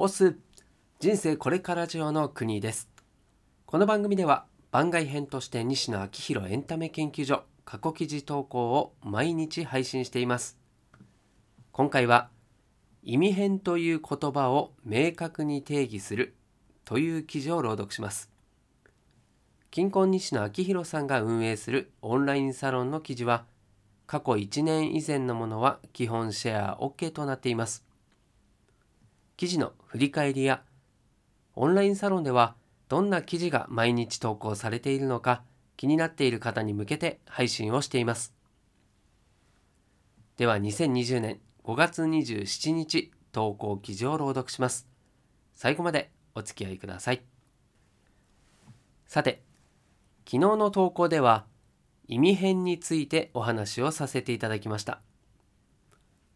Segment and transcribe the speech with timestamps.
[0.00, 0.36] オス
[1.00, 2.88] 人生これからジオの国です。
[3.66, 10.56] この番組では番外編として西野昭弘エンタメ研究所過去記事投稿を毎日配信しています。
[11.72, 12.28] 今回は
[13.02, 16.36] 意味変という言葉を明確に定義する
[16.84, 18.30] という記事を朗読します。
[19.72, 23.46] 金婚西野昭弘さんが運営するオンラインサロンの記事は
[24.06, 27.87] 過去1年以前のものは基本シェア OK となっています。
[29.38, 30.62] 記事の振り返りや
[31.54, 32.56] オンラインサロンでは
[32.88, 35.44] どんな記事が毎日投稿されているのか
[35.76, 38.34] 気になっている方に向けて配信をしています。
[40.38, 44.88] では2020年5月27日投稿記事を朗読します。
[45.54, 47.22] 最後までお付き合いください。
[49.06, 49.40] さて
[50.26, 51.44] 昨日の投稿では
[52.08, 55.00] 意味編についてお話をさせていただきました。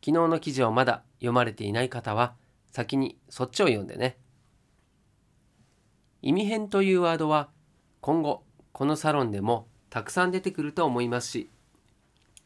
[0.05, 2.35] 昨日の記事をまだ読まれていない方は
[2.73, 4.19] 先にそっちを読んでね。
[6.23, 7.51] 意味編というワードは
[8.01, 11.51] 今後このサロンでもたくさん出てくると思いますし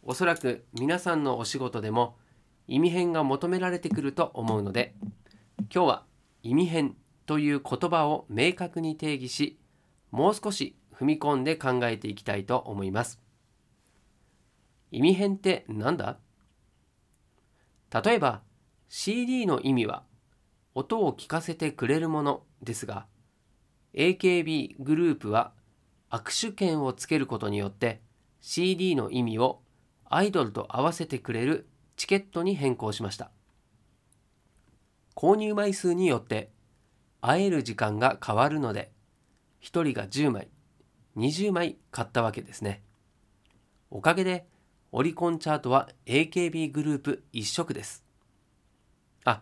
[0.02, 2.16] おそらく皆さんのお仕事でも
[2.66, 4.94] 意味編が求められてくると思うので
[5.72, 6.04] 今日は
[6.42, 6.96] 意味編
[7.26, 9.58] という言葉を明確に定義し
[10.10, 13.20] もう少し踏み込んで考えていきたいと思います。
[14.90, 16.16] 意味編って何だ？
[17.92, 18.40] 例えば
[18.88, 20.04] CD の意味は
[20.78, 23.06] 音を聞かせてくれるものですが
[23.94, 25.52] AKB グループは
[26.10, 28.02] 握手券をつけることによって
[28.42, 29.62] CD の意味を
[30.04, 33.30] アイドルと合わせてくれるチケットに変更しました。
[35.14, 36.50] 購入枚数によって
[37.22, 38.92] 会える時間が変わるので
[39.62, 40.48] 1人が10枚
[41.16, 42.82] 20枚買ったわけですね。
[43.90, 44.46] おかげで
[44.92, 48.04] オリコンチャートは AKB グループ一色です。
[49.24, 49.40] あ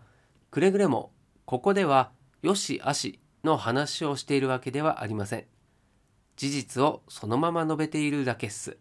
[0.49, 1.11] くれぐれも
[1.45, 5.45] ここではよしあしの話をしているわけではありません。
[6.35, 8.77] 事実をそのまま述べているだけっす。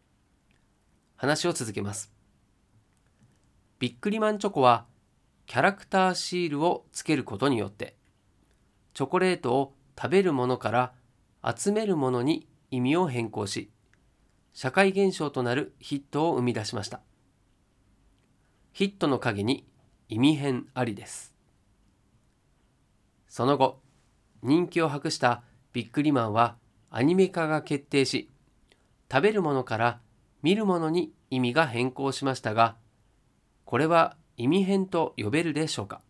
[1.17, 2.11] 話を続けます。
[3.79, 4.87] ビックリマンチョコは
[5.47, 7.97] キャラクターシールをつけることによって
[8.95, 10.93] チョコレートを食べるものから
[11.55, 13.71] 集めるものに意味を変更し
[14.55, 17.01] 社会現象となるヒットを生み出しました。
[18.73, 19.67] ヒットの陰に
[20.09, 21.34] 意味変ありです。
[23.35, 23.81] その後
[24.45, 26.55] 人気を博したビックリマンは
[26.89, 28.31] アニメ化が決定し
[29.11, 29.99] 食べるものから
[30.43, 32.77] 見るものに意味が変更しましたが
[33.65, 36.01] これは意味変と呼べるでしょうか。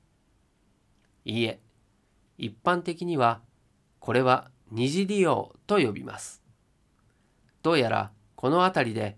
[1.25, 1.61] いいえ
[2.37, 3.41] 一般的には
[4.01, 6.43] これは二次利用と呼びます。
[7.63, 9.17] どうやらこの辺りで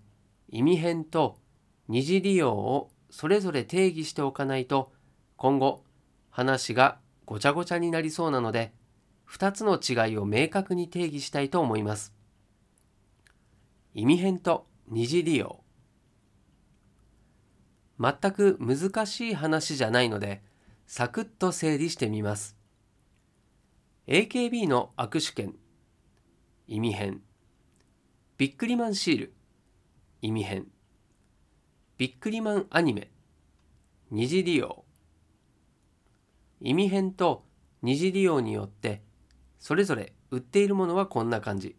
[0.48, 1.40] 意味変と
[1.88, 4.92] 二次利用をそれぞれ定義しておかないと
[5.36, 5.82] 今後
[6.30, 8.72] 話がごちゃごちゃになりそうなので
[9.28, 12.14] 2つの違いを明確に定義したいと思います。
[13.94, 15.60] 意味変と二次利用。
[17.98, 20.42] 全く難しい話じゃないので
[20.86, 22.56] サクッと整理してみます。
[24.06, 25.54] AKB の握手券。
[26.68, 27.20] 意味変。
[28.38, 29.34] ビックリマンシール。
[30.22, 30.66] 意味変。
[31.98, 33.10] ビックリマンアニメ。
[34.10, 34.85] 二次利用。
[36.66, 37.44] 意味変と
[37.80, 39.00] 二次利用によって
[39.60, 41.76] それぞれ売っているものはこんな感じ。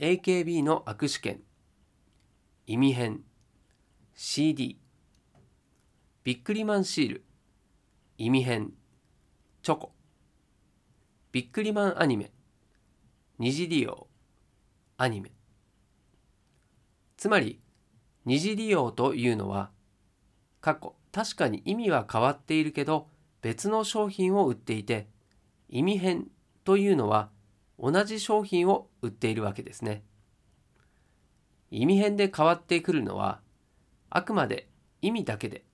[0.00, 1.40] AKB の握手券。
[2.66, 3.20] 意味変
[4.16, 4.80] CD
[6.24, 7.24] ビックリマンシール。
[8.18, 8.72] 意味変
[9.62, 9.92] チョコ。
[11.30, 12.32] ビックリマンアニメ。
[13.38, 14.08] 二次利用。
[14.96, 15.30] アニメ。
[17.16, 17.60] つまり
[18.24, 19.70] 二次利用というのは
[20.60, 23.06] 過去確かに意味は変わっているけど
[23.42, 25.08] 別の商品を売っていて
[25.68, 26.26] 意味変
[26.64, 27.30] というのは
[27.78, 30.02] 同じ商品を売っているわけですね
[31.70, 33.40] 意味変で変わってくるのは
[34.10, 34.68] あくまで
[35.02, 35.64] 意味だけで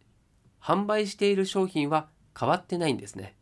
[0.60, 3.37] 販売している商品は変わってないんですね。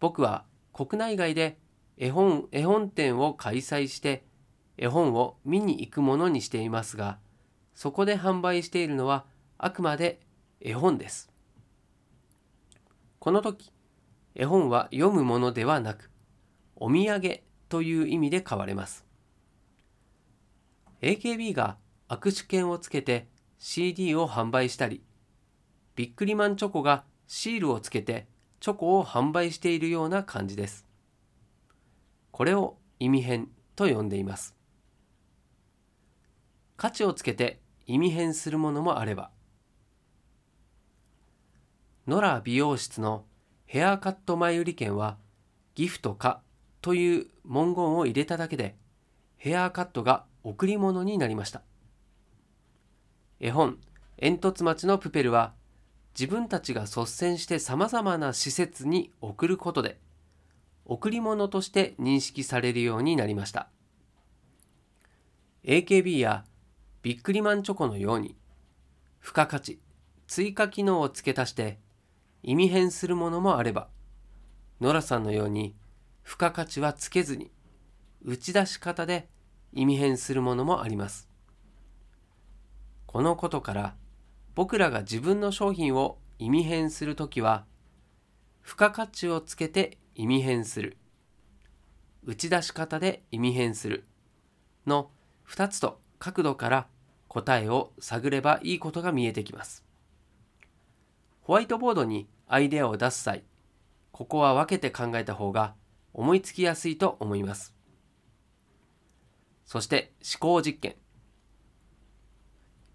[0.00, 1.58] 僕は国内外で
[1.96, 4.24] 絵本絵本店を開催して
[4.76, 7.18] 絵本を見に行くものにしていますが
[7.74, 9.24] そこで販売しているのは
[9.58, 10.20] あくまで
[10.60, 11.31] 絵本です。
[13.22, 13.70] この時
[14.34, 16.10] 絵本は読むものではなく
[16.74, 19.06] お土産という意味で買われます。
[21.02, 21.76] AKB が
[22.08, 23.28] 握手券をつけて
[23.58, 25.04] CD を販売したり、
[25.94, 28.26] ビックリマンチョコがシールをつけて
[28.58, 30.84] チョコを販売しているような感じです。
[32.32, 33.46] これを意味変
[33.76, 34.56] と呼んでいます。
[36.76, 39.30] 価値をつけて意味変するものもあれば、
[42.08, 43.24] ノラ美容室の
[43.64, 45.18] ヘアカット前売り券は
[45.76, 46.40] ギフトか
[46.80, 48.74] という文言を入れただけで
[49.36, 51.62] ヘアカットが贈り物になりました。
[53.38, 53.78] 絵本
[54.18, 55.52] 煙突町のプペルは
[56.18, 59.98] 自分たちが率先してさまざまな施設に送ることで
[60.84, 63.68] 贈り物として認識されるようになりました。
[65.64, 66.44] AKB や
[67.02, 68.34] ビックリマンチョコのように
[69.20, 69.78] 付加価値
[70.26, 71.78] 追加機能を付け足して
[72.42, 73.88] 意味変するものもあれば
[74.80, 75.76] ノラさんのように
[76.24, 77.50] 付加価値はつけずに
[78.24, 79.28] 打ち出し方で
[79.72, 81.28] 意味変するものもあります。
[83.06, 83.94] このことから
[84.54, 87.64] 僕らが自分の商品を意味変するときは
[88.64, 90.96] 付加価値をつけて意味変する。
[92.24, 94.04] 打ち出し方で意味変する。
[94.86, 95.10] の
[95.48, 96.86] 2つと角度から
[97.28, 99.84] 答えを探ればいいことが見えてきます。
[101.42, 103.44] ホワイトボードにアイデアを出す際
[104.12, 105.74] ここは分けて考えた方が
[106.12, 107.74] 思いつきやすいと思います。
[109.64, 110.96] そして思考実験。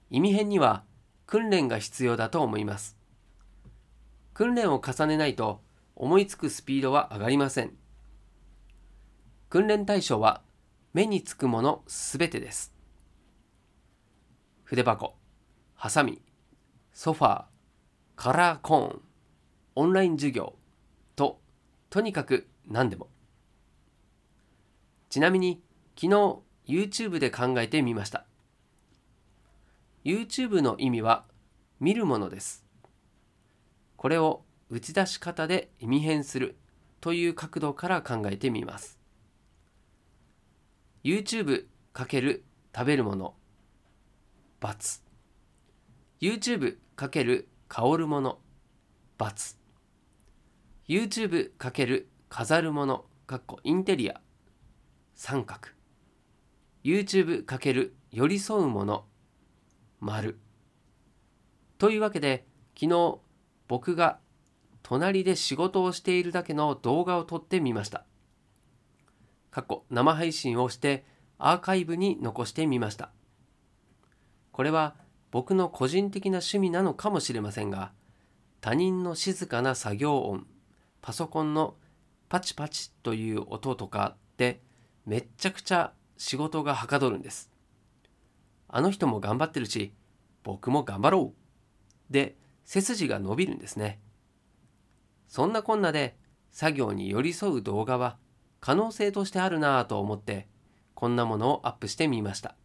[0.09, 0.83] 意味変には
[1.25, 2.95] 訓練が必要だと思います。
[4.33, 5.61] 訓練を重ねないと
[5.95, 7.73] 思いつくスピードは上がりません。
[9.49, 10.41] 訓練対象は
[10.93, 12.73] 目につくものすべてです。
[14.63, 15.15] 筆箱
[15.73, 16.21] ハサミ
[16.93, 17.56] ソファー
[18.17, 19.01] カラーコーン
[19.75, 20.55] オンライン授業
[21.15, 21.39] と
[21.91, 23.09] とにかく何でも。
[25.07, 25.61] ちなみに
[25.95, 28.25] 昨日 YouTube で考えてみました。
[30.03, 31.25] YouTube の意味は
[31.79, 32.65] 見るものです。
[33.97, 36.57] これを打ち出し方で意味変する
[36.99, 38.97] という角度から考えてみます。
[41.03, 42.41] YouTube×
[42.75, 43.35] 食べるもの
[44.61, 45.01] ×。
[46.19, 48.39] YouTube× 香るもの
[49.17, 49.57] ×。
[50.87, 54.21] YouTube× 飾るものかっこインテリア
[55.15, 55.69] 三角。
[56.83, 59.05] YouTube× 寄り添うもの
[59.99, 60.39] 丸。
[61.77, 62.45] というわけで
[62.79, 63.19] 昨日
[63.67, 64.19] 僕が
[64.81, 68.05] 隣で仕事をしているだけの動画を撮ってみました。
[69.51, 71.05] 過去生配信をして
[71.37, 73.11] アーカイブに残してみました。
[74.53, 74.95] これは
[75.31, 77.91] 僕の個人的な趣味なのかもしれませんが
[78.61, 80.47] 他人の静かな作業音
[81.01, 81.75] パソコンの
[82.29, 84.61] パチパチという音とかで
[85.05, 87.49] めっちゃくちゃ仕事がはかどるんです。
[88.67, 89.93] あの人も頑張ってるし
[90.43, 91.33] 僕も頑張ろ
[92.09, 92.13] う。
[92.13, 92.35] で
[92.65, 93.99] 背筋が伸びるんですね。
[95.27, 96.17] そんなこんなで
[96.51, 98.17] 作業に寄り添う動画は
[98.59, 100.47] 可能性としてあるなぁと思って
[100.95, 102.55] こんなものをアップしてみました。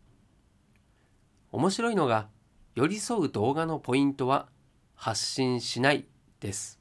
[1.53, 2.29] 面白いのが
[2.75, 4.49] 寄り添う動画のポイントは
[4.95, 6.07] 発信しない
[6.41, 6.79] です。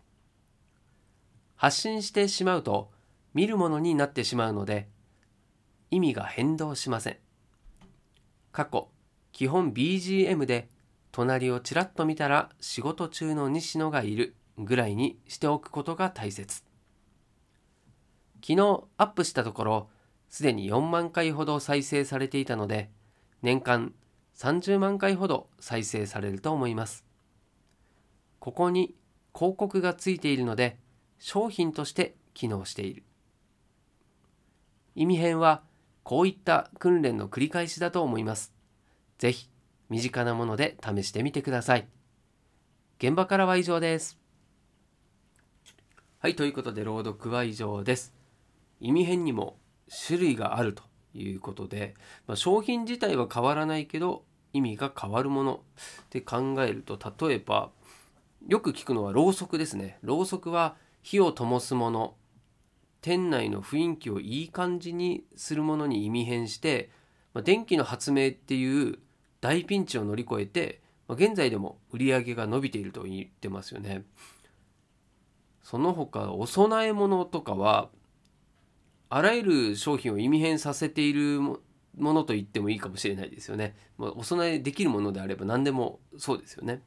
[1.55, 2.91] 発信してしまうと
[3.33, 4.89] 見るものになってしまうので
[5.89, 7.17] 意味が変動しません。
[8.51, 8.89] 過去
[9.31, 10.69] 基本 BGM で
[11.11, 16.63] 隣をちらっと見たら仕事中の西野がいるぐらいにしておくことが大切。
[18.41, 19.89] 昨日アップしたところ
[20.29, 22.89] すでに4万回ほど再生されていたので
[23.41, 23.93] 年間
[24.41, 27.05] 30万回ほど再生されると思います。
[28.39, 28.95] ここに
[29.35, 30.79] 広告がついているので
[31.19, 33.03] 商品として機能している。
[34.95, 35.61] 意味編は
[36.01, 38.51] こういった訓練の繰り返しだと思います。
[39.19, 39.47] ぜひ
[39.89, 41.87] 身近なもので試してみてください。
[42.97, 44.17] 現場からは以上です。
[46.17, 48.15] はい、ということで朗読は以上です。
[48.79, 49.59] 意味編にも
[50.07, 50.81] 種類があると
[51.13, 51.93] いうことで、
[52.25, 55.61] まあ、商品自体は変わらないけど意味が変わるもの。
[56.03, 57.71] って考えると例えば
[58.47, 59.97] よく聞くのはろうそくですね。
[60.01, 62.15] ろうそくは火を灯すもの。
[63.01, 66.91] 店内の雰囲気をいい感じにするものに意味変して、
[67.33, 68.99] まあ、電気の発明っていう
[69.41, 74.03] 大ピンチを乗り越えて、まあ、現在でも売り上げが伸びていると言ってますよね。
[75.63, 77.89] その他お供え物とかは
[79.09, 81.39] あらゆる商品を意味変させている
[81.97, 83.75] ものと言ってもいいかもしれないですよね。
[83.97, 86.83] まあ、お供えできるものであれば何でもそうですよね。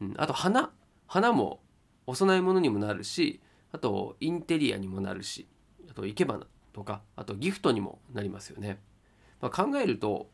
[0.00, 0.72] うん、あと花
[1.06, 1.60] 花も
[2.06, 3.40] お供え物にもなるし
[3.72, 5.48] あとインテリアにもなるし
[5.90, 8.80] あと生け花とかあとギフトにもなりますよね。
[9.40, 10.30] まあ、考えると、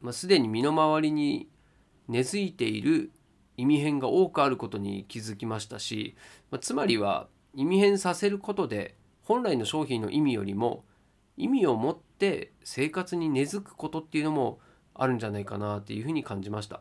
[0.00, 1.48] まあ、すでに身の回りに
[2.08, 3.12] 根付いている
[3.56, 6.16] 意味変が多くあることに気づきましたし、
[6.50, 10.84] まあ、つまりは意味変させることで本来の商品の意味よりも
[11.36, 14.58] 意味を持っって生活に根付くことっていうのも
[14.94, 16.80] あるんじゃないかなっていうふうに感じました、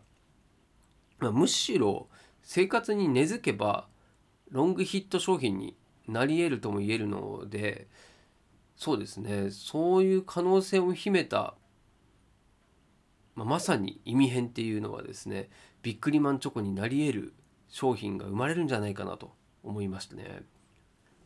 [1.20, 2.08] まあ、むしろ
[2.42, 3.88] 生活に根付けば
[4.50, 5.76] ロングヒット商品に
[6.08, 7.88] なり得るとも言えるので
[8.78, 11.56] そうですねそういう可能性を秘めた、
[13.36, 15.50] まあ、まさに意味変っていうのはですね
[15.82, 17.34] ビックリマンチョコになり得る
[17.68, 20.44] 商品が生まれるんじゃないかなと思いましたね。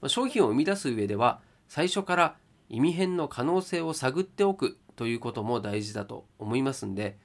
[0.02, 2.36] まあ、商品を生み出す上では最初から
[2.70, 7.18] 意味変の可能性を探っておくということも大事だと思いますんで、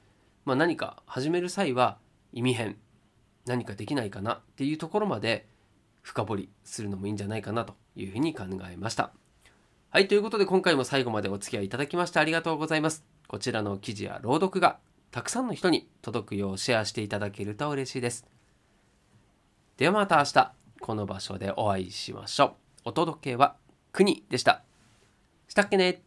[0.45, 1.99] まあ、何か始める際は
[2.33, 2.77] 意味変
[3.47, 5.47] 何かできないかなっていうところまで
[6.03, 9.13] 深掘りするのもいいんじゃないかなというふうに考えました。
[9.91, 13.05] はい、ということで今回も最後までお付き合いいただきましてありがとうございます。
[13.29, 14.79] こちらの記事や朗読が
[15.11, 18.27] たくさんの人に届くようシェアしていただけると嬉しいです。
[19.77, 22.53] ではまた明日この場所でお会いしましょう。
[22.87, 23.57] お届けは
[23.93, 24.74] 国でした。
[25.55, 26.03] したっけね？